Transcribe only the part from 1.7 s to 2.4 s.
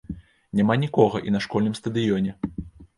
стадыёне.